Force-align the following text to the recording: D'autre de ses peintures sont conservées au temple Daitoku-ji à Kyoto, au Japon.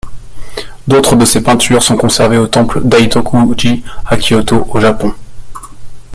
D'autre 0.87 1.15
de 1.15 1.25
ses 1.25 1.43
peintures 1.43 1.83
sont 1.83 1.95
conservées 1.95 2.39
au 2.39 2.47
temple 2.47 2.81
Daitoku-ji 2.83 3.83
à 4.03 4.17
Kyoto, 4.17 4.65
au 4.71 4.79
Japon. 4.79 5.13